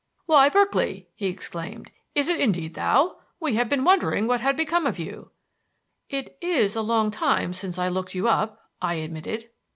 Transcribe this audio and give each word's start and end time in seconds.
"Why, 0.25 0.49
Berkeley!" 0.49 1.09
he 1.13 1.27
exclaimed, 1.27 1.91
"is 2.15 2.27
it 2.27 2.39
indeed 2.39 2.73
thou? 2.73 3.17
We 3.39 3.53
have 3.53 3.69
been 3.69 3.83
wondering 3.83 4.25
what 4.25 4.41
had 4.41 4.57
become 4.57 4.87
of 4.87 4.97
you." 4.97 5.29
"It 6.09 6.39
is 6.41 6.75
a 6.75 6.81
long 6.81 7.11
time 7.11 7.53
since 7.53 7.77
I 7.77 7.87
looked 7.87 8.15
you 8.15 8.27
up," 8.27 8.71
I 8.81 8.95
admitted. 8.95 9.51